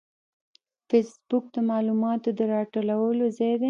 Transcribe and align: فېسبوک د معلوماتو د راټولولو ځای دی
فېسبوک 0.89 1.45
د 1.55 1.57
معلوماتو 1.69 2.29
د 2.37 2.39
راټولولو 2.53 3.23
ځای 3.37 3.53
دی 3.55 3.59